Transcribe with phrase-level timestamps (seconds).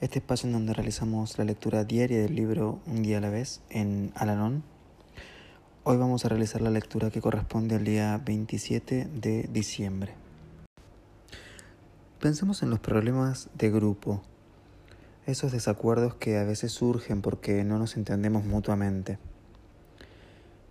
[0.00, 3.60] este espacio en donde realizamos la lectura diaria del libro Un día a la vez
[3.70, 4.64] en Alalón
[5.86, 10.14] Hoy vamos a realizar la lectura que corresponde al día 27 de diciembre.
[12.20, 14.22] Pensemos en los problemas de grupo,
[15.26, 19.18] esos desacuerdos que a veces surgen porque no nos entendemos mutuamente.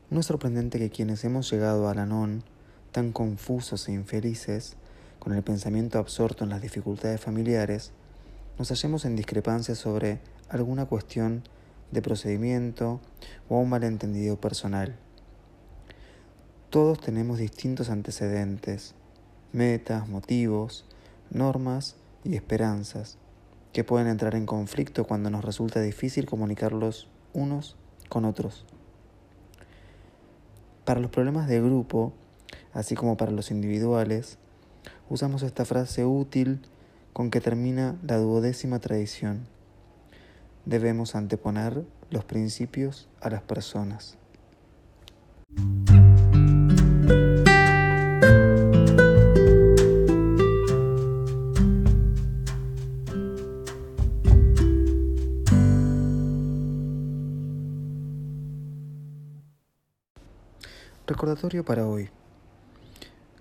[0.09, 2.43] No es sorprendente que quienes hemos llegado a la non,
[2.91, 4.77] tan confusos e infelices,
[5.19, 7.91] con el pensamiento absorto en las dificultades familiares,
[8.57, 11.43] nos hallemos en discrepancia sobre alguna cuestión
[11.91, 12.99] de procedimiento
[13.49, 14.95] o un malentendido personal.
[16.69, 18.95] Todos tenemos distintos antecedentes,
[19.51, 20.85] metas, motivos,
[21.29, 23.17] normas y esperanzas
[23.73, 27.75] que pueden entrar en conflicto cuando nos resulta difícil comunicarlos unos
[28.09, 28.65] con otros.
[30.85, 32.13] Para los problemas de grupo,
[32.73, 34.37] así como para los individuales,
[35.09, 36.61] usamos esta frase útil
[37.13, 39.47] con que termina la duodécima tradición.
[40.65, 44.17] Debemos anteponer los principios a las personas.
[61.05, 62.09] Recordatorio para hoy.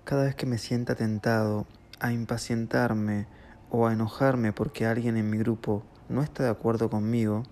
[0.03, 1.65] Cada vez que me sienta tentado
[1.99, 3.25] a impacientarme
[3.73, 7.43] o a enojarme porque alguien en mi grupo no está de acuerdo conmigo,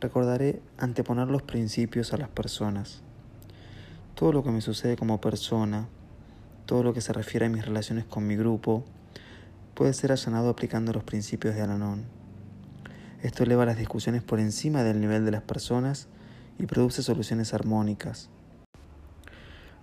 [0.00, 3.02] recordaré anteponer los principios a las personas.
[4.14, 5.88] Todo lo que me sucede como persona,
[6.64, 8.84] todo lo que se refiere a mis relaciones con mi grupo,
[9.74, 12.04] puede ser allanado aplicando los principios de Alanón.
[13.22, 16.08] Esto eleva las discusiones por encima del nivel de las personas
[16.58, 18.30] y produce soluciones armónicas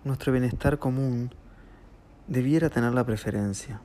[0.07, 1.31] nuestro bienestar común
[2.28, 3.81] debiera tener la preferencia.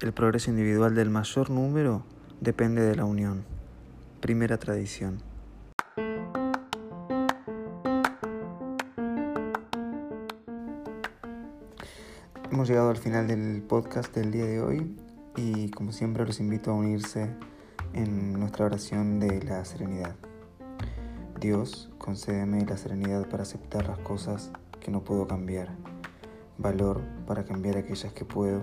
[0.00, 2.04] El progreso individual del mayor número
[2.40, 3.44] depende de la unión.
[4.20, 5.20] Primera tradición.
[12.48, 14.96] Hemos llegado al final del podcast del día de hoy
[15.34, 17.34] y como siempre los invito a unirse
[17.92, 20.14] en nuestra oración de la serenidad.
[21.40, 25.74] Dios, concédeme la serenidad para aceptar las cosas que no puedo cambiar,
[26.56, 28.62] valor para cambiar aquellas que puedo